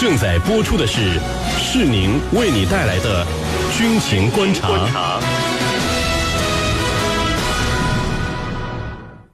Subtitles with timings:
[0.00, 1.20] 正在播出的是
[1.58, 3.22] 是宁为你带来的
[3.70, 5.20] 军情观察。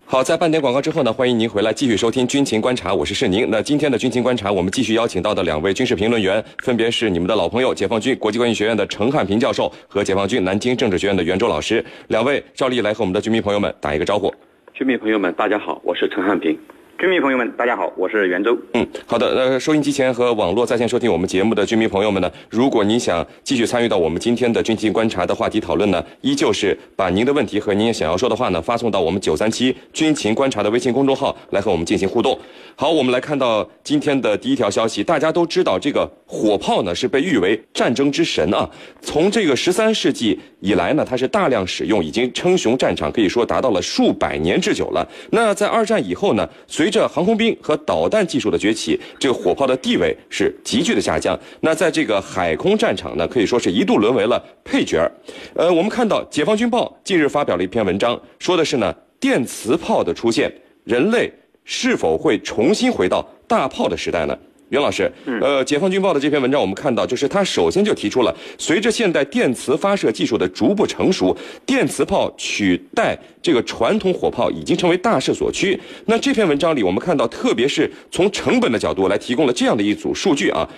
[0.07, 3.49] 好，在半点广告之后呢，欢迎您回来继续收听军情观察，我是世宁。
[3.49, 11.85] 那今天的军情观察，我们继续邀请到的两位军事评论员，分别是你们的老朋友，解放军国际关系学院的陈汉平教授和解放军南京政治学院的袁周老师。
[12.09, 14.35] 两位照例来和我们的军迷朋友们打一个招呼。
[14.75, 16.59] 军迷朋友们，大家好，我是陈汉平。
[16.99, 18.57] 军迷朋友们，大家好，我是袁州。
[18.73, 19.29] 嗯，好的。
[19.29, 32.39] 呃，收音机前和网络在线收听我们节目的军迷朋友们呢，如果您想继续参与到我们今天的军情观察的话题讨论呢，依旧是把您的问题和您想要说的话呢，发送到我们九三七军情观察的微信公众号来和我们进行互动。
[32.75, 38.67] 好，我们来看到今天的第一条消息，大家都知道这个火炮呢是被誉为战争之神啊，
[39.03, 45.07] 从这个十三世纪以来呢，它是大量使用，已经称雄战场，可以说达到了数百年之久了。
[45.31, 51.37] 那在二战以后呢，随随着航空兵和导弹技术的崛起，这个火炮的地位是急剧的下降。
[51.59, 55.11] 那在这个海空战场呢，可以说是一度沦为了配角儿。
[55.57, 60.49] 呃，我们看到《解放军报》近日发表了一篇文章，说的是呢，电磁炮的出现，
[60.85, 61.29] 人类
[61.65, 64.39] 是否会重新回到大炮的时代呢？
[64.71, 75.79] 袁老师，呃，《解放军报》的这篇文章，我们看到，就是他首先就提出了，随着现代电磁发射技术的逐步成熟，电磁炮取代这个传统火炮已经成为大势所趋。
[76.07, 80.69] 那这篇文章里，我们看到，特别是从成本的角度来提供了这样的一组数据啊，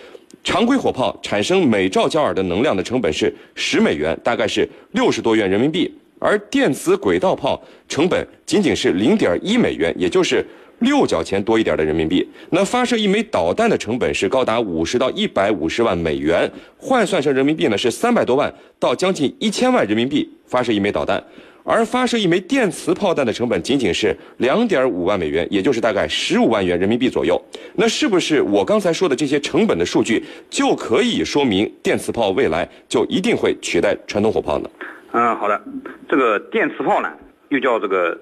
[0.44, 10.44] 常规火炮产生每兆焦耳的能量的成本是十美元，大概是六十多元人民币，而电磁轨道炮成本仅仅是零点一美元，也就是。
[10.80, 21.22] 六角钱多一点的人民币，那发射一枚导弹的成本是高达五十到一百五十万美元，换算成人民币呢是三百多万到将近一千万人民币发射一枚导弹，
[21.64, 27.40] 而发射一枚电磁炮弹的成本仅仅是两点五万美元，也就是大概十五万元人民币左右。
[27.74, 34.70] 那是不是我刚才说的这些成本的数据就可以说明电磁炮未来就一定会取代传统火炮呢？
[35.10, 35.60] 嗯，好的，
[36.08, 37.10] 这个电磁炮呢，
[37.48, 38.16] 又叫这个。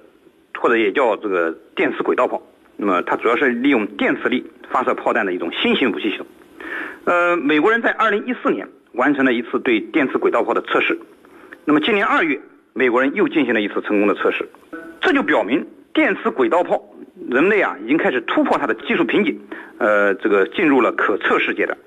[0.59, 2.41] 或者也叫这个电磁轨道炮，
[2.77, 6.25] 那么它主要是利用电磁力发射炮弹的一种新型武器系统。
[7.05, 10.97] 呃，美国人在2014年完成了一次对电磁轨道炮的测试，
[11.65, 12.39] 那么今年二月，
[12.73, 14.47] 美国人又进行了一次成功的测试，
[15.01, 16.81] 这就表明电磁轨道炮，
[17.29, 19.39] 人类啊已经开始突破它的技术瓶颈，
[19.77, 21.77] 呃，这个进入了可测试阶段。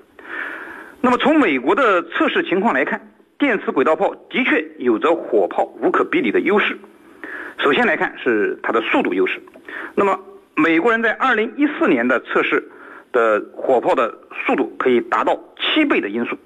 [1.01, 6.77] 那么从美国的测试情况来看，电磁轨道炮的确有着火炮无可比拟的优势。
[7.59, 9.39] 首先来看是它的速度优势，
[9.93, 10.19] 那么
[10.55, 12.69] 美国人在二零一四年的测试
[13.11, 14.13] 的火炮的
[14.45, 16.37] 速度可以达到七倍的音速，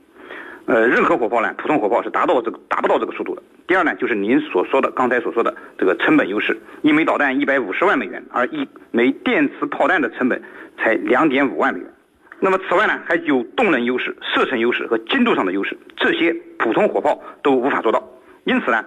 [0.65, 3.41] 呃，任何火炮呢，普通火炮是达到这个达不到这个速度的。
[3.67, 10.41] 第二呢，就是您所说的刚才所说的这个成本优势，一枚导弹一百五十万美元，而一枚电磁炮弹的成本
[10.77, 11.89] 才两点五万美元。
[12.39, 18.07] 那么此外呢，还有动能优势、射程优势和精度上的优势，这些普通火炮都无法做到。
[18.43, 18.85] 因此呢。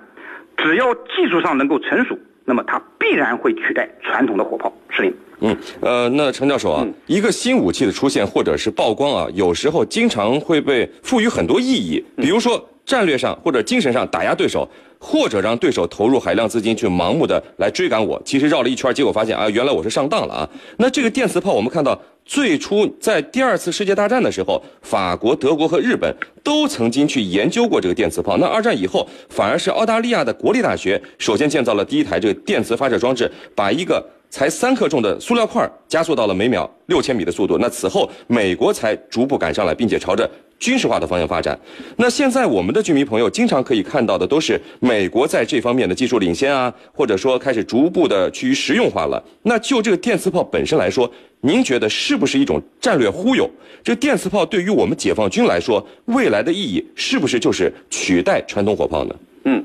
[0.61, 4.73] 只要技术上能够成熟，那么它必然会取代传统的火炮。
[4.89, 5.13] 是的。
[5.41, 14.67] 嗯，呃，那陈教授啊，一个新武器的出现或者是曝光啊，有时候经常会被赋予很多意义，比如说战略上或者精神上打压对手，
[14.99, 18.21] 或者让对手投入海量资金去盲目的来追赶我。
[18.25, 20.49] 其实绕了一圈，结果发现啊，原来我是上当了啊。
[20.79, 22.01] 那这个电磁炮，我们看到。
[22.29, 28.37] 最初在第二次世界大战的时候，法国、德国和日本都曾经去研究过这个电磁炮。
[28.37, 37.57] 那二战以后，反而是澳大利亚的国立大学首先建造了第一台这个电磁发射装置，把一个才三克重的塑料块加速到了每秒六千米的速度。
[37.59, 40.31] 那此后，美国才逐步赶上来，并且朝着。
[40.59, 41.59] 军事化的方向发展，
[41.97, 49.23] 那现在我们的军迷朋友经常可以看到的都是美国在这方面的技术领先啊，或者说开始逐步的趋于实用化了。
[49.43, 51.09] 那就这个电磁炮本身来说，
[51.43, 53.49] 您觉得是不是一种战略忽悠？
[53.85, 59.15] 这电磁炮对于我们解放军来说，未来的意义是不是就是取代传统火炮呢？
[59.45, 59.65] 嗯，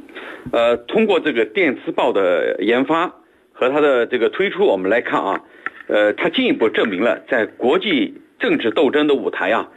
[0.51, 3.11] 呃，通过这个电磁炮的研发
[3.51, 5.41] 和它的这个推出，我们来看啊，
[5.87, 9.67] 呃，它进一步证明了在国际政治斗争的舞台啊。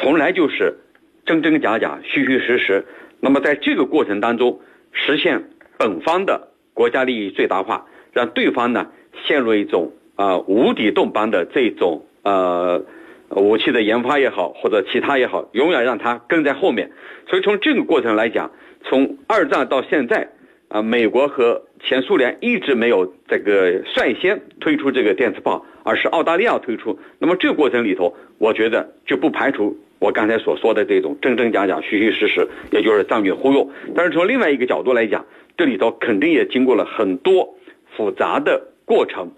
[0.00, 0.78] 从来就是
[1.26, 2.86] 真真假假、虚虚实实。
[3.20, 4.60] 那么在这个过程当中，
[4.92, 8.86] 实现本方的国家利益最大化，让对方呢
[9.26, 12.84] 陷入一种啊无底洞般的这种呃
[13.30, 16.92] 武器的研发也好，或者其他也好，永远让他跟在后面。
[17.28, 18.52] 所以从这个过程来讲，
[18.84, 20.28] 从二战到现在
[20.68, 26.98] 啊，美国和前苏联一直没有这个率先推出这个电磁炮，而是澳大利亚推出。
[27.18, 29.76] 那么这个过程里头，我觉得就不排除。
[29.98, 33.68] 我刚才所说的这种真真假假、虚虚实实，也就是战略忽悠。
[33.94, 35.24] 但是从另外一个角度来讲，
[35.56, 37.56] 这里头肯定也经过了很多
[37.96, 39.32] 复杂的过程，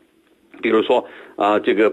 [0.61, 1.93] 比如说啊，这个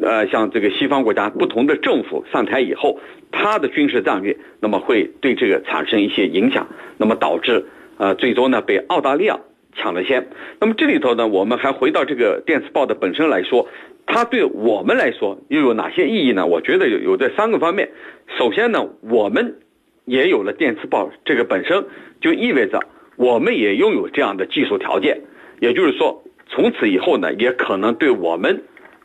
[0.00, 2.98] 呃，像这个西方国家不同的政府上台以后，
[3.32, 7.66] 他的军事战略，那么会对这个产生一些影响，那么导致
[7.98, 9.40] 呃最终呢被澳大利亚
[9.74, 10.28] 抢了先。
[10.60, 13.68] 那么这里头呢，我们还回到这个电磁炮的本身来说，
[14.14, 16.46] 它对我们来说又有哪些意义呢？
[16.46, 17.90] 我觉得有有这三个方面。
[18.38, 19.56] 首先呢，我们
[20.04, 21.84] 也有了电磁炮，这个本身
[22.20, 22.78] 就意味着
[23.16, 25.20] 我们也拥有这样的技术条件，
[25.58, 28.62] 也就是说，从此以后呢，也可能对我们。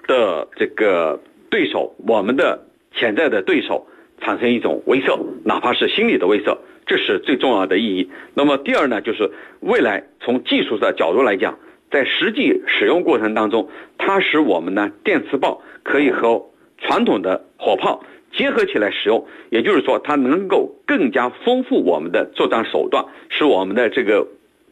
[0.08, 1.22] 的这个
[1.52, 2.66] 对手，我们的
[2.96, 3.86] 潜在的对手
[4.20, 6.58] 产生一种威慑，哪怕是心理的威慑，
[6.88, 8.10] 这是最重要的意义。
[8.34, 9.30] 那么第二呢，就是
[9.60, 11.60] 未来从技术的角度来讲，
[11.92, 16.46] 在实际使用过程当中，它使我们呢电磁炮可以和
[16.78, 24.28] 传统的火炮结合起来使用，也就是说，它能够更加丰富我们的作战手段，使我们的这个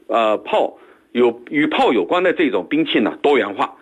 [0.08, 0.78] 呃炮
[1.12, 3.76] 有与炮有关的这种兵器呢多元化。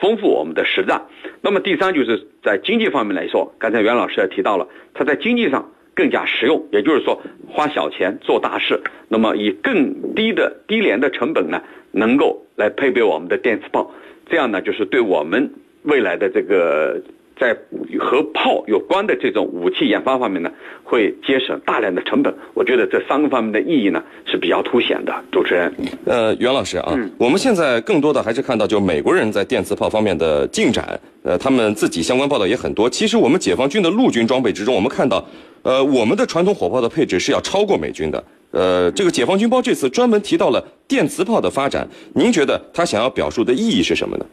[0.00, 1.02] 丰富我们的实战。
[1.42, 8.80] 那么第三就是在经济方面来说，刚才袁老师也提到了，它在经济上更加实用，也就是说花小钱做大事。
[9.08, 13.90] 那么以更低的低廉的成本呢，能够来配备我们的电磁炮，
[14.30, 15.50] 这样呢就是对我们
[15.82, 17.00] 未来的这个。
[17.40, 17.56] 在
[18.00, 20.50] 和炮有关的这种武器研发方面呢，
[20.82, 22.34] 会节省大量的成本。
[22.52, 25.14] 我觉得这三个方面的意义呢是比较凸显的。
[25.30, 25.72] 主持人，
[26.04, 32.90] 呃，袁老师啊，我们现在更多的还是看到就美国人在电磁炮方面的进展，呃，他们自己相关报道也很多。
[32.90, 35.24] 其实我们解放军的陆军装备之中，我们看到，
[35.62, 38.24] 呃，我们的传统火炮的配置是要超过美军的。
[38.50, 44.26] 呃，这个解放军报这次专门提到了电磁炮的发展，您觉得他想要表述的意义是什么呢？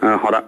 [0.00, 0.42] 嗯，好的。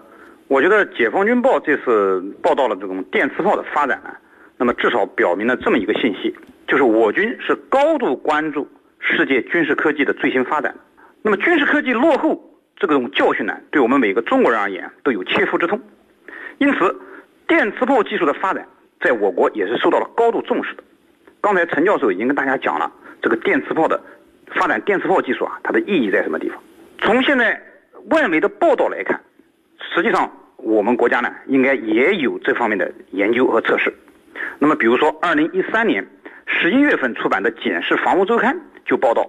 [0.48, 4.10] 我觉得《解放军报》这次报道了这种电磁炮的发展呢，
[4.56, 6.34] 那么至少表明了这么一个信息，
[6.66, 8.66] 就是我军是高度关注
[8.98, 10.74] 世界军事科技的最新发展。
[11.22, 12.42] 那么军事科技落后
[12.76, 15.80] 这种教训呢，对我们每个中国人而言都有切肤之痛。
[16.58, 16.98] 因此，
[17.46, 18.66] 电磁炮技术的发展
[19.00, 20.82] 在我国也是受到了高度重视的。
[21.40, 22.90] 刚才陈教授已经跟大家讲了
[23.22, 24.00] 这个电磁炮的
[24.54, 26.58] 发展，电磁炮技术啊，它的意义在什么地方？
[26.98, 27.60] 从现在
[28.10, 29.20] 外媒的报道来看，
[29.94, 30.30] 实际上。
[30.62, 33.90] 我们国家呢，应该也有这方面的研究和测试。
[34.58, 36.06] 那么，比如说，二零一三年
[36.44, 39.26] 十一月份出版的《检视防务周刊》就报道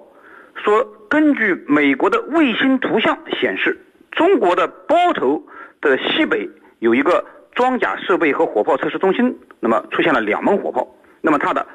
[0.55, 3.79] 说，根据美国的卫星图像显示，
[4.11, 5.41] 中国的包头
[5.79, 6.49] 的西北
[6.79, 7.23] 有一个
[7.55, 10.85] 装甲设备和火炮测试中心，那么出现了两门火炮，
[11.21, 11.65] 那么它的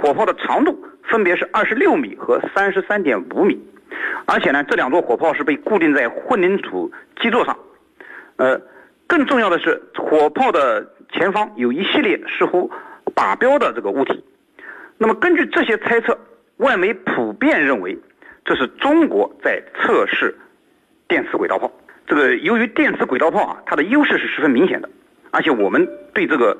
[0.00, 3.58] 火炮的长度分别是二十六米和三十三点五米，
[4.26, 7.56] 而且呢，这两座火炮是被固定在混凝土基座上，
[8.36, 8.60] 呃。
[9.08, 12.68] 更重要的是，火炮的前方有一系列似乎
[13.14, 14.24] 靶标的这个物体。
[14.98, 16.18] 那么，根据这些猜测，
[16.56, 17.96] 外媒普遍认为
[18.44, 20.36] 这是中国在测试
[21.06, 21.70] 电磁轨道炮。
[22.04, 24.90] 这个由于电磁轨道炮啊，它的优势是十分明显的，
[25.30, 26.58] 而且我们对这个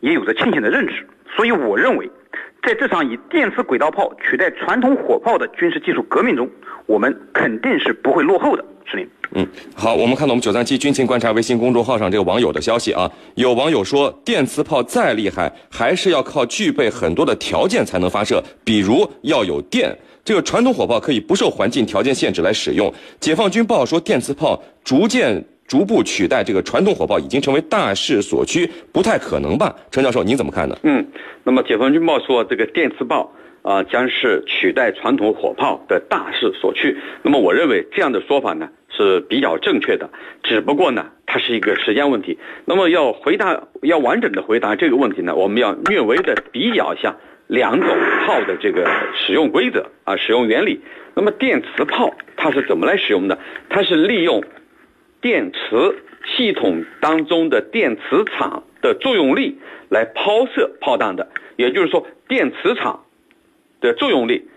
[0.00, 1.06] 也有着清醒的认识，
[1.36, 2.10] 所以我认为，
[2.64, 6.48] 在这场以电磁轨道炮取代传统火炮的军事技术革命中，
[6.86, 8.64] 我们肯定是不会落后的。
[8.86, 9.08] 是您。
[9.32, 19.94] 嗯，好，我们看到我们九三七军情观察微信公众号上这个网友的消息啊，有网友说，电磁炮再厉害，还是要靠具备很多的条件才能发射，比如要有电。
[20.24, 22.92] 这个传统火炮可以不受环境条件限制来使用。
[23.20, 29.74] 解放军报说，电磁炮逐渐逐步取代这个传统火炮，已经成为大势所趋，不太可能吧？
[29.90, 30.76] 陈教授，您怎么看呢？
[30.82, 31.06] 嗯，
[31.42, 33.32] 那么解放军报说，这个电磁炮。
[33.64, 36.98] 啊，将是取代传统火炮的大势所趋。
[37.22, 40.10] 那么，我认为这样的说法呢是比较正确的。
[40.42, 42.38] 只不过呢，它是一个时间问题。
[42.66, 47.16] 那么，要回答要完整的回答这个问题呢，我们要略微的比较一下
[47.46, 47.88] 两种
[48.26, 50.78] 炮的这个使用规则啊，使用原理。
[51.14, 53.38] 那么，电磁炮它是怎么来使用的？
[53.70, 54.44] 它是利用
[55.24, 55.96] 电磁
[56.36, 61.26] 系统当中的电磁场的作用力来抛射炮弹的。
[61.56, 63.00] 也就是说，电磁场。
[63.80, 64.48] 的作用力，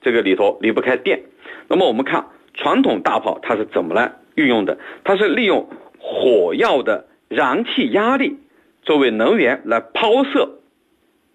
[0.00, 1.20] 这个里头离不开电。
[1.68, 2.24] 那么我们看
[2.54, 4.78] 传统大炮它是怎么来运用的？
[5.04, 8.38] 它是利用火药的燃气压力
[8.80, 10.60] 作为能源来抛射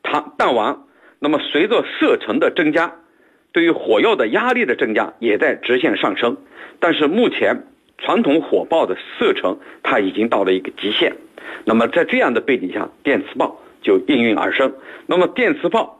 [0.02, 0.80] 它弹丸。
[1.20, 2.96] 那么随着射程的增加，
[3.52, 6.38] 对于火药的压力的增加也在直线上升。
[6.80, 11.16] 但是目前传统火爆的射程它已经到了一个极限。
[11.64, 14.74] 那么在这样的背景下，电磁炮就应运而生。
[15.06, 16.00] 那么电磁炮。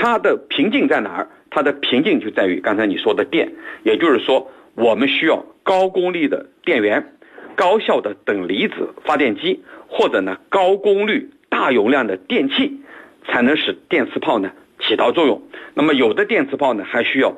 [0.00, 1.28] 它的瓶颈在哪儿？
[1.50, 3.50] 它的瓶颈就在于刚才你说的电，
[3.82, 7.14] 也就是说，我们需要高功率的电源、
[7.56, 12.80] 高效的等离子发电机，或者呢高功率大容量的电器，
[13.26, 15.42] 才能使电磁炮呢起到作用。
[15.74, 17.36] 那么有的电磁炮呢还需要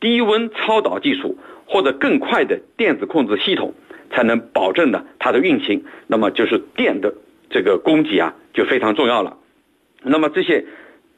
[0.00, 3.74] 低温超导技术或者更快的电子控制系统，
[4.10, 5.84] 才能保证呢它的运行。
[6.06, 7.14] 那么就是电的
[7.50, 9.36] 这个供给啊，就非常重要了。
[10.02, 10.64] 那么这些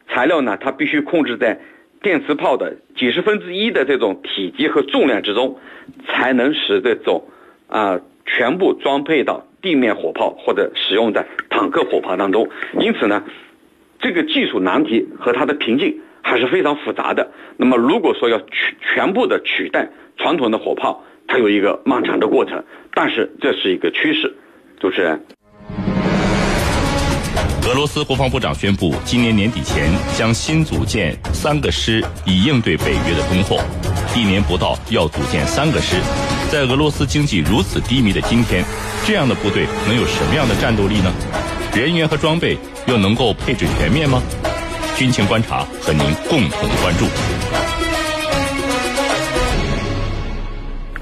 [0.08, 1.60] 材料呢，它必须控制在
[2.00, 5.58] 电磁炮的几十分之一的这种体积和重量之中，
[6.06, 7.24] 才能使这种
[7.66, 12.48] 啊全部装配到地面火炮或者使用在坦克火炮当中。
[12.78, 13.24] 因此呢，
[13.98, 17.26] 这个技术难题和它的瓶颈还是非常复杂的。
[17.56, 22.62] 那么如果说要全全部的取代传统的火炮，它有一个漫长的过程，
[22.94, 24.36] 但是这是一个趋势。
[24.78, 25.18] 主持人。
[27.66, 33.62] 俄罗斯国防部长宣布，今年年底前将新组建三个师，以应对北约的攻货。
[34.14, 35.96] 一年不到，要组建三个师，
[36.50, 38.64] 在俄罗斯经济如此低迷的今天，
[39.06, 41.12] 这样的部队能有什么样的战斗力呢？
[41.74, 42.56] 人员和装备
[42.86, 44.22] 又能够配置全面吗？
[44.98, 47.04] 军情观察和您共同关注。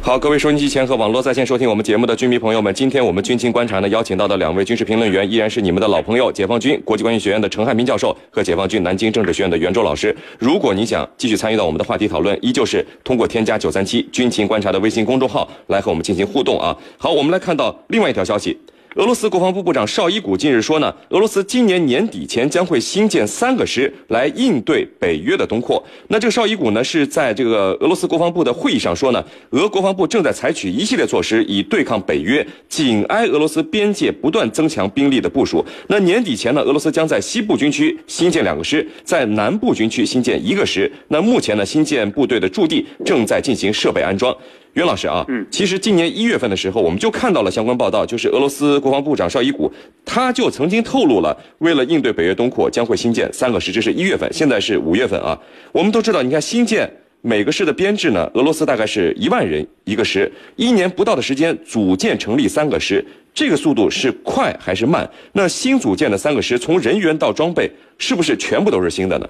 [0.03, 10.15] 好，各位收音机前和网络在线收听我们节目的军迷朋友们，今天我们军情观察呢邀请到的两位军事评论员依然是你们的老朋友，解放军国际关系学院的陈汉斌教授和解放军南京政治学院的袁周老师。
[10.39, 16.77] 如果你想继续参与到我们的话题讨论，依旧是通过添加九三七军情观察的微信公众号来和我们进行互动啊。
[16.99, 18.59] 好，我们来看到另外一条消息。
[18.97, 25.85] 俄罗斯国防部部长绍伊古近日说呢，俄罗斯今年年底前将会新建三个师来应对北约的东扩。
[26.09, 35.63] 那这个绍伊古呢是在这个俄罗斯国防部的会议上说呢，俄国防部正在采取一系列措施以对抗北约紧挨俄罗斯边界不断增强兵力的部署。
[35.89, 40.91] 那年底前呢，俄罗斯将在西部军区新建两个师，在南部军区新建一个师。
[41.09, 44.35] 那目前呢，新建部队的驻地正在进行设备安装。
[44.77, 49.73] 袁老师啊，嗯，其实今年一月份的时候，我们就看到了相关报道，就是俄罗斯国防部长绍伊古，
[50.05, 55.39] 他就曾经透露了，为了应对北约东扩，将会新建三个师，这是一月份，现在是五月份啊。
[55.73, 56.91] 我们都知道，你看新建
[57.23, 63.03] 每个师的编制呢，俄罗斯大概是一万人一个师，一年不到的时间组建成立三个师，
[63.33, 65.09] 这个速度是快还是慢？
[65.33, 69.27] 那新组建的三个师，从人员到装备，是不是全部都是新的呢？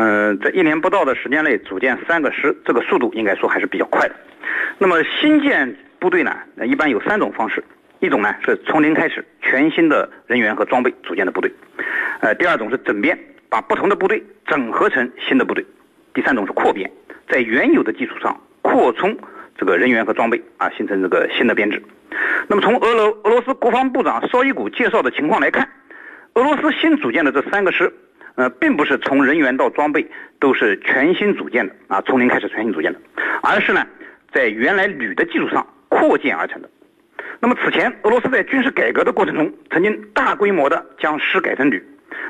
[0.00, 4.14] 嗯，在一年不到的时间内组建三个师，这个速度应该说还是比较快的。
[4.78, 6.36] 那么新建部队呢？
[6.64, 7.64] 一般有三种方式，
[7.98, 11.50] 一种呢是从零开始，全新的人员和装备组建的部队；
[12.20, 15.64] 呃，第二种是整编，把不同的部队整合成新的部队；
[16.14, 16.88] 第三种是扩编，
[17.28, 19.18] 在原有的基础上扩充
[19.56, 21.82] 这个人员和装备啊，形成这个新的编制。
[22.46, 25.68] 那么从俄罗俄罗斯国防部长绍伊古介绍的情况来看，
[26.34, 27.92] 俄罗斯新组建的这三个师，
[28.38, 30.06] 呃，并不是从人员到装备
[30.38, 32.98] 都是全新组建的啊，从零开始全新组建的，
[33.42, 33.84] 而是呢。
[34.30, 36.68] 在原来旅的基础上扩建而成的。
[37.40, 41.82] 那么此前，俄罗斯在军事改革的过程中，曾经大规模的将师改成旅，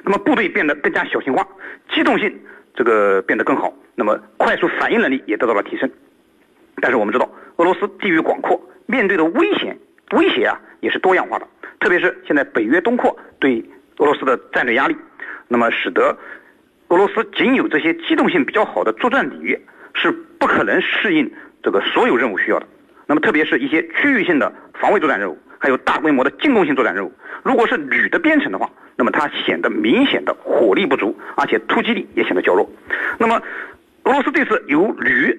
[0.05, 1.45] 那么部队变得更加小型化，
[1.93, 2.33] 机动性
[2.73, 5.91] 这个变得更好，那么快速反应能力也得到了提升。
[6.81, 9.77] 但是我们知道，俄罗斯地域广阔，面对的危险
[10.13, 11.49] 威胁啊也是多样化的，
[11.81, 13.59] 特别是现在北约东扩对
[13.97, 14.97] 俄罗斯的战略压力，
[15.49, 16.17] 那么使得
[16.89, 19.59] 俄罗斯仅有这些机动性比较好的作战旅
[19.95, 21.31] 是不可能适应。
[21.61, 22.67] 这个所有任务需要的，
[23.07, 27.13] 那么特别是一些区域性的防卫作战任务，还有大规模的进攻性作战任务，
[27.43, 32.71] 如果是旅的编成的话，那么它显得明显的火力不足，而且突击力也显得较弱。
[33.19, 33.43] 那么
[34.05, 35.39] 俄罗斯这次由旅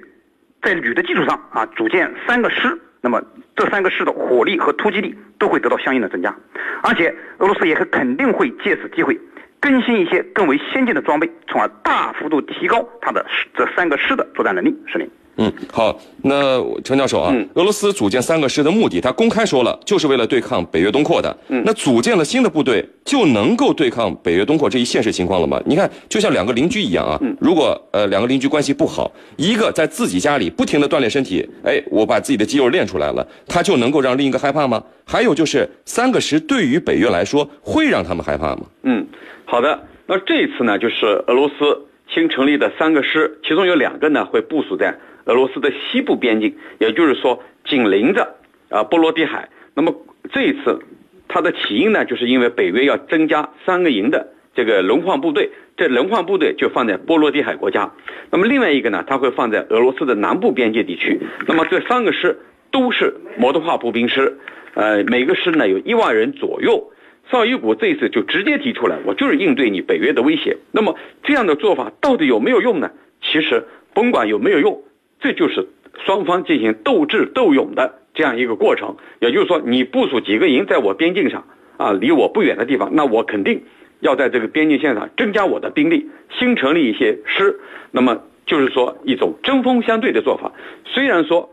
[0.62, 3.24] 在旅的基础上啊，组建三个师，那么
[3.56, 6.36] 这三个师的火力和突击力都会得到相应的增加，
[6.84, 9.18] 而且俄罗斯也肯定会借此机会
[9.60, 13.26] 更新一些更为先进的装备，从而大幅度提高它的
[13.56, 14.74] 这三个师的作战能力。
[14.88, 15.10] 是令。
[15.42, 21.38] 嗯，好，那陈教授啊，俄罗斯组建三个师的目的，他公开说了，就是为了对抗北约东扩的。
[21.48, 25.58] 嗯，那组建了新的部队，就能够对抗北约东扩这一现实情况了吗？
[25.66, 34.84] 你看，就像两个邻居一样啊，如果呃两个邻居关系不好，一个在自己家里不停的锻炼身体，哎，我把自己的肌肉练出来了，他就能够让另一个害怕吗？
[35.06, 38.64] 还有就是三个师对于北约来说，会让他们害怕吗？
[38.84, 39.08] 嗯，
[39.50, 44.96] 好的，那这一次呢，就是俄罗斯新成立的三个师，其中有两个呢会部署在。
[45.26, 48.36] 俄罗斯的西部边境，也就是说紧邻着
[48.70, 49.50] 啊波罗的海。
[49.74, 49.92] 那么
[50.32, 50.80] 这一次，
[51.28, 57.92] 它的起因呢，就是因为北约要增加三个营的这个轮换部队，这轮换部队就放在波罗的海国家。
[58.30, 61.20] 那么另外一个呢，它会放在俄罗斯的南部边界地区。
[61.48, 62.38] 那么这三个师
[62.70, 64.38] 都是摩托化步兵师，
[64.76, 66.92] 呃，每个师呢有一万人左右。
[67.32, 70.58] 绍伊古这次就直接提出来，我就是应对你北约的威胁。
[70.72, 72.92] 那么这样的做法到底有没有用呢？
[73.22, 74.82] 其实甭管有没有用。
[75.20, 75.68] 这就是
[76.06, 81.46] 双方进行斗智斗勇的这样一个过程，也就是说，你部署几个营在我边境上，
[81.78, 83.64] 啊，离我不远的地方，那我肯定
[84.00, 86.10] 要在这个边境线上增加我的兵力，
[86.40, 87.60] 新成立一些师，
[87.92, 90.54] 那么就是说一种针锋相对的做法。
[90.86, 91.50] 虽然说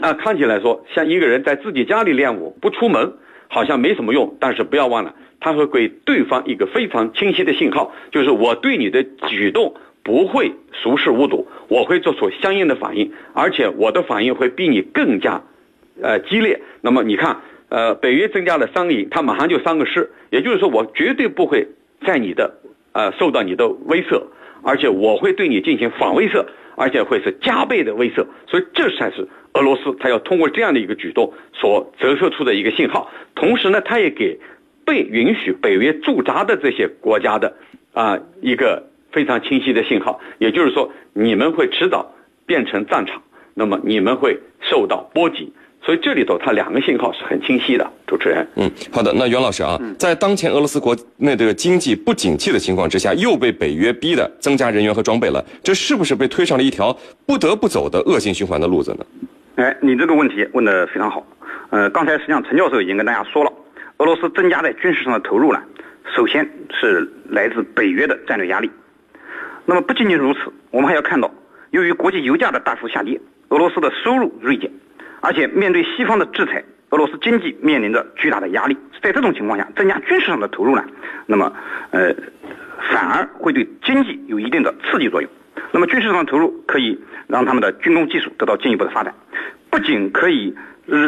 [0.00, 3.14] 啊，看起来说像一个人在自己家里练武，不出门，
[3.48, 4.36] 好像没什么用。
[4.38, 15.42] 但是不要忘了，他会给对方一个非常清晰的信号，就是我对你的举动不会熟视无睹，我会做出相应的反应，而且我的反应会比你更加，
[16.00, 16.60] 呃激烈。
[16.80, 17.36] 那么你看，
[17.68, 21.66] 呃，北约增加了三个营，他马上就三个师，也就是说，我绝对不会
[22.06, 22.54] 在你的，
[22.92, 24.22] 呃，受到你的威慑，
[24.62, 28.26] 而且我会对你进行反威慑，而且会是加倍的威慑。
[28.46, 29.28] 所以这才是。
[29.54, 34.38] 俄罗斯，它要通过这样的一个举动所折射出的一个信号，同时呢，它也给
[34.84, 37.54] 被允许北约驻扎的这些国家的
[37.92, 42.14] 啊一个非常清晰的信号，也就是说，你们会迟早
[42.46, 43.22] 变成战场，
[43.54, 45.52] 那么你们会受到波及。
[45.80, 48.46] 所以这里头它两个信号是很清晰的，主持人。
[48.56, 49.12] 嗯，好的。
[49.14, 59.06] 那袁老师啊，在当前俄罗斯国内的经济不景气的情况之下，又被北约逼的增加人员和装备了，这是不是被推上了一条不得不走的恶性循环的路子呢？
[59.58, 61.26] 哎，你这个问题问得非常好。
[61.70, 63.52] 呃，刚才实际上陈教授已经跟大家说了，
[63.96, 65.60] 俄罗斯增加在军事上的投入呢，
[66.14, 68.70] 首先是来自北约的战略压力。
[69.66, 71.28] 那么不仅仅如此，我们还要看到，
[71.70, 74.70] 由于国际油价的大幅下跌，俄罗斯的收入锐减，
[75.20, 78.78] 而且面对西方的制裁，俄罗斯经济面临着巨大的压力。
[79.02, 80.84] 在这种情况下，增加军事上的投入呢，
[81.26, 81.52] 那么
[81.90, 82.14] 呃，
[82.92, 85.28] 反而会对经济有一定的刺激作用。
[85.72, 86.96] 那么军事上的投入可以
[87.26, 89.12] 让他们的军工技术得到进一步的发展，
[89.70, 90.54] 不仅可以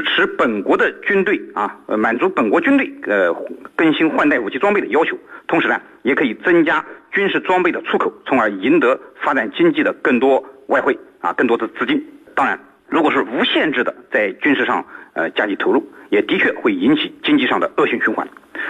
[0.05, 3.35] 使本国的军队啊，呃，满足本国军队呃
[3.75, 12.05] 更新换代武器装备的要求，同时呢，也可以增加军事装备的出口，从而赢得发展经济的更多外汇啊，更多的资金。
[12.35, 14.85] 当然，如果是无限制的在军事上
[15.21, 18.27] 呃加以投入，也的确会引起经济上的恶性循环。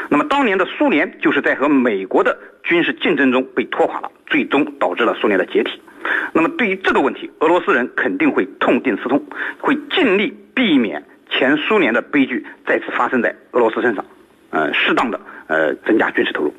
[0.09, 5.81] 那么当年的苏联就是在和美国的军事竞争中被拖垮了，最终导致了苏联的解体。
[6.33, 9.23] 那么对于这个问题，俄罗斯人肯定会痛定思痛，
[9.61, 14.05] 会尽力避免前苏联的悲剧再次发生在俄罗斯身上，
[14.51, 16.53] 呃，适当的呃增加军事投入。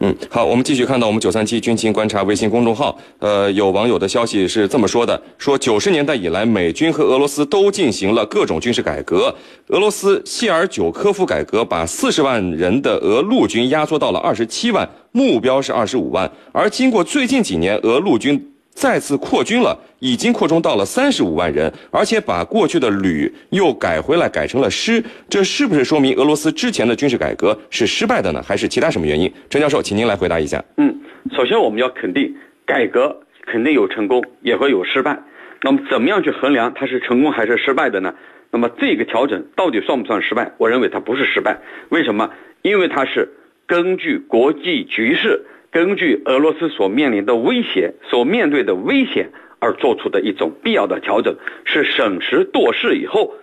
[0.00, 9.34] 嗯，好，我们继续看到我们九三七军情观察微信公众号，呃，有网友的消息是这么说的：说九十年代以来，美军和俄罗斯都进行了各种军事改革，
[9.68, 18.52] 俄罗斯谢尔久科夫改革把四十万人的俄陆军压缩到了二十七万，目标是二十五万，而经过最近几年，俄陆军。
[18.76, 25.02] 再次扩军了，已经扩充到了三十五万人，而且把过去的旅又改回来，改成了师。
[25.30, 28.42] 这是不是说明俄罗斯之前的军事改革是失败的呢？
[28.46, 29.32] 还是其他什么原因？
[29.48, 30.62] 陈教授，请您来回答一下。
[30.76, 30.94] 嗯，
[31.34, 32.36] 首先我们要肯定，
[32.66, 35.18] 改革肯定有成功，也会有失败。
[35.62, 38.14] 那么怎么样去衡量它是成功还是失败的呢？
[38.50, 40.52] 那么这个调整到底算不算失败？
[40.58, 41.58] 我认为它不是失败。
[41.88, 42.30] 为什么？
[42.60, 43.32] 因为它是
[43.66, 45.46] 根据国际局势。
[45.70, 53.34] 根据俄罗斯所面临的威胁、所面对的危险而做出的一种必要的调整，是审时度势以后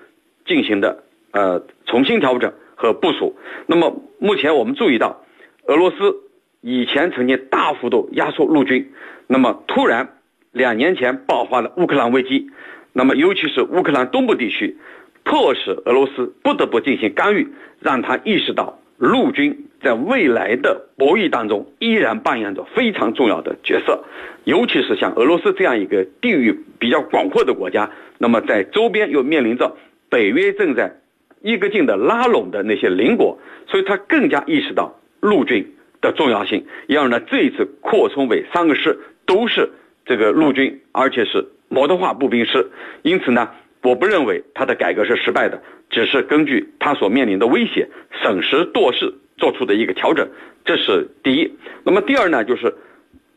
[0.45, 3.35] 进行的呃重新调整和部署。
[3.67, 5.23] 那么目前我们注意到，
[5.67, 6.15] 俄罗斯
[6.61, 8.91] 以前曾经大幅度压缩陆军，
[9.27, 10.17] 那么突然
[10.51, 12.49] 两年前爆发了乌克兰危机，
[12.93, 14.77] 那么尤其是乌克兰东部地区，
[15.23, 17.47] 迫使俄罗斯不得不进行干预，
[17.79, 18.79] 让他意识到。
[18.97, 24.03] 陆军在未来的博弈当中依然扮演着非常重要的角色，
[24.45, 29.75] 尤其是像俄罗斯这样一个地域比较广阔的国家，那么在周边又面临着
[30.09, 30.95] 北约正在
[31.41, 36.65] 一个劲的拉拢的那些邻国，所以他更加意识到陆军的重要性。
[36.87, 39.69] 因而呢，这一次扩充为三个师都是
[40.05, 43.49] 这个陆军，而且是摩托化步兵师，因此呢。
[43.85, 47.89] 我不认为他的改革是失败的，只是根据他所面临的威胁，
[48.21, 50.27] 审时度势做出的一个调整，
[50.65, 51.51] 这是第一。
[51.83, 52.73] 那么第二呢，就是，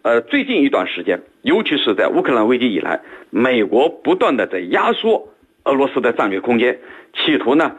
[0.03, 5.29] 呃，最近一段时间，尤其是在乌克兰危机以来，美国不断的在压缩
[5.65, 6.79] 俄罗斯的战略空间，
[7.15, 7.77] 企图呢，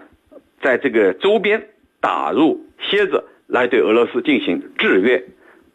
[0.61, 1.69] 在这个周边
[2.01, 5.23] 打入楔子，来对俄罗斯进行制约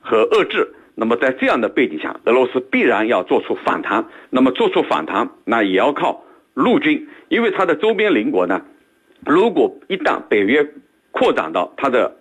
[0.01, 0.75] 和遏制。
[0.95, 4.05] 那么在这样的背景下，俄罗斯必然要做出反弹。
[4.29, 6.23] 那么做出反弹，那也要靠。
[6.55, 8.61] 陆军，因为它的周边邻国呢，
[9.25, 10.69] 如果一旦北约
[11.11, 12.15] 扩展到它的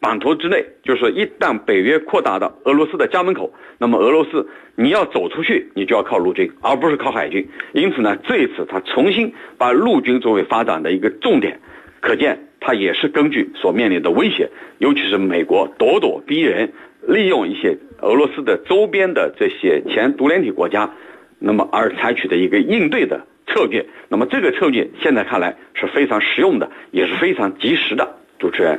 [0.00, 7.48] 版图之内，就是一旦北约扩大到俄罗斯的家门口，那么俄罗斯你要走出去，你就要靠陆军，而不是靠海军。
[7.72, 11.60] 因此呢，这一次他重新把陆军作为发展的一个重点，
[12.00, 16.72] 可见他也是根据所面临的威胁，尤其是美国咄咄逼人，
[17.06, 20.90] 利用一些俄罗斯的周边的这些前独联体国家，
[21.38, 23.26] 那么而采取的一个应对的。
[23.50, 28.16] 策略，那么这个策略现在看来是非常实用的，也是非常及时的。
[28.38, 28.78] 主持人，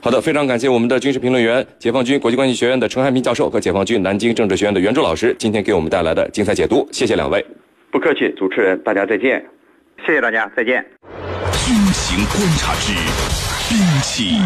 [0.00, 7.44] 好的，非常感谢我们的军事评论员、解放军国际关系学院的陈汉平教授和解放军南京政治学院的袁柱老师今天给我们带来的精彩解读，谢谢两位。
[7.90, 9.44] 不客气，主持人，大家再见。
[10.06, 10.84] 谢谢大家，再见。
[11.66, 12.92] 军情观察之
[13.68, 14.36] 兵器。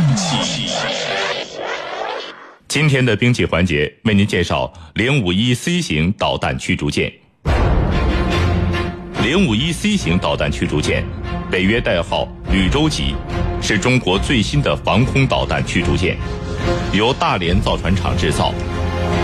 [2.67, 7.13] 今天的兵器环节为您介绍零五一 C 型导弹驱逐舰。
[9.23, 11.05] 零五一 C 型导弹驱逐舰，
[11.51, 13.15] 北约代号吕州级，
[13.63, 16.17] 是中国最新的防空导弹驱逐舰，
[16.93, 18.53] 由大连造船厂制造。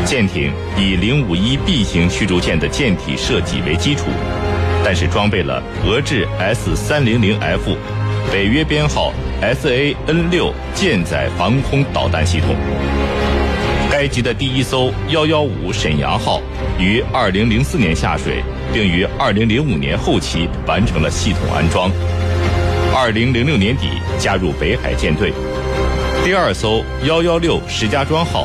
[0.05, 4.05] 舰艇以零五一 B 型驱逐舰的舰体设计为基础，
[4.85, 7.77] 但是装备了俄制 S 三零零 F，
[8.33, 12.55] 北约编号 SAN 六舰载防空导弹系统。
[13.91, 16.41] 该级的第一艘幺幺五沈阳号
[16.79, 21.91] 于二零零四年下水，并于二零零五年后期完成了系统安装。
[23.01, 25.33] 二零零六年底加入北海舰队。
[26.25, 28.45] 第二艘幺幺六石家庄号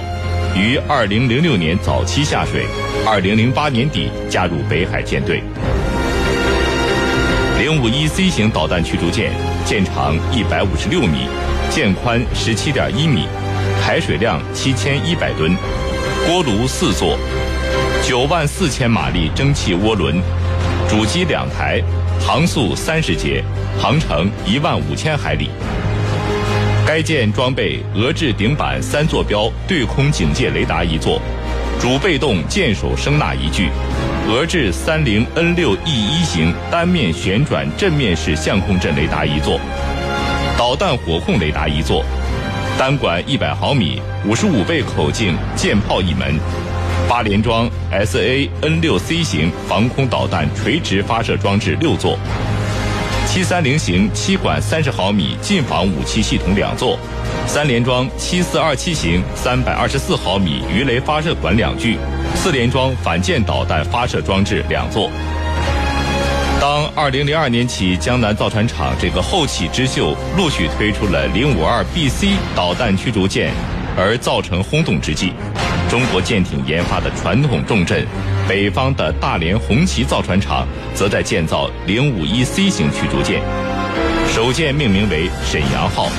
[0.55, 2.63] 于二零零六年早期下水，
[3.03, 5.41] 二零零八年底加入北海舰队。
[7.57, 9.31] 零五一 C 型导弹驱逐舰，
[9.65, 11.27] 舰长一百五十六米，
[11.71, 13.25] 舰宽十七点一米。
[13.81, 15.57] 排水量七千一百吨，
[16.27, 17.17] 锅炉四座，
[18.07, 20.21] 九万四千马力蒸汽涡轮，
[20.87, 21.81] 主机两台，
[22.19, 23.43] 航速三十节，
[23.79, 25.49] 航程一万五千海里。
[26.85, 31.21] 该舰装备俄制顶板三坐标对空警戒雷达一座，
[31.79, 33.69] 主被动舰首声纳一具，
[34.27, 39.59] 俄制三零 N 六 E 一型单面旋转正面式相控阵雷达一座，
[40.57, 42.03] 导弹火控雷达一座。
[42.77, 46.35] 单管一百毫米、五十五倍口径舰炮一门，
[47.07, 52.17] 八连装 SAN 六 C 型防空导弹垂直发射装置六座，
[53.33, 56.99] 七三零型七管三十毫米近防武器系统两座，
[57.47, 61.97] 三连装七四二七型三百二十四毫米鱼雷发射管两具，
[62.35, 65.09] 四连装反舰导弹发射装置两座。
[66.61, 73.51] 当二零零二年起，江南造船厂这个后起之秀陆续推出了零五二 BC 导弹驱逐舰，
[73.97, 75.33] 而造成轰动之际，
[75.89, 78.05] 中国舰艇研发的传统重镇
[78.47, 83.41] 北方的大连红旗造船厂，则在建造零五一 C 型驱逐舰，
[84.27, 86.09] 首舰命名为沈阳号，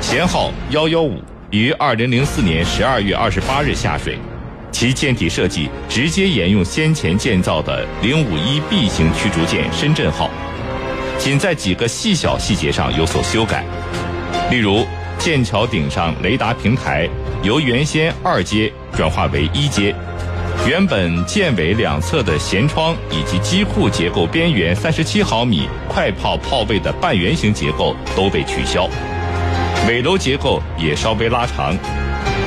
[0.00, 1.18] 舷号幺幺五，
[1.50, 4.18] 于二零零四年十二月二十八日下水。
[4.70, 10.30] 其舰体设计直接沿用先前建造的零五一 B 型驱逐舰深圳号，
[11.18, 13.64] 仅在几个细小细节上有所修改，
[14.50, 14.86] 例如
[15.18, 17.08] 舰桥顶上雷达平台
[17.42, 19.94] 由原先二阶转化为一阶，
[20.64, 28.88] 原本舰尾两侧的舷窗以及机库结构边缘三十七毫米快炮炮位的半圆形结构都被取消，
[29.88, 31.76] 尾楼结构也稍微拉长，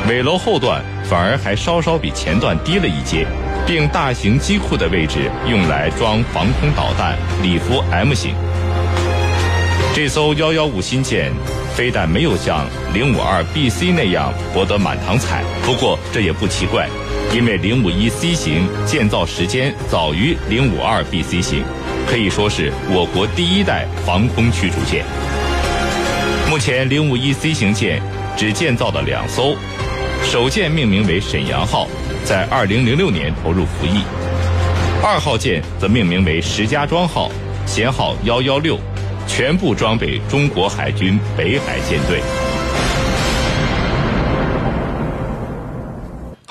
[0.08, 0.82] 尾楼后段。
[1.08, 3.28] 反而还稍稍比前段低了一阶，
[3.68, 8.34] 并大型机库的位置用来装防空导弹里弗 M 型。
[9.94, 11.32] 这艘幺幺五新舰
[11.76, 16.90] 非但没有像零五二 BC 那样博得满堂彩，不过这也不奇怪，
[17.34, 21.64] 因为零五一 C 型建造时间早于零五二 BC 型，
[22.08, 25.04] 可以说是我国第一代防空驱逐舰。
[26.50, 28.02] 目前零五一 C 型舰
[28.38, 29.56] 只建造了两艘。
[30.24, 31.88] 首舰命名为沈阳号，
[32.24, 34.02] 在二零零六年投入服役；
[35.04, 37.30] 二号舰则命名为石家庄号，
[37.68, 38.80] 舷号幺幺六，
[39.28, 42.22] 全部装备中国海军北海舰队。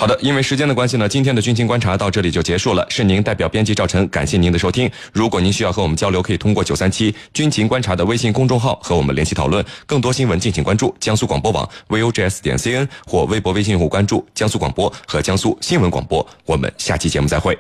[0.05, 2.87] 好的，因为时间的关系呢，今天的军情观察到这里就结束了。
[2.91, 4.91] 是您代表编辑赵晨，感谢您的收听。
[5.15, 9.65] 如果您需要和我们交流，可以通过九三七军情观察的微信公众号和我们联系讨论。
[9.87, 16.27] 更多新闻敬请关注江苏广播网 vogs 点 cn 或微博、微信用户关注江苏广播和江苏新闻广播。
[16.45, 17.59] 我们下期节目再会。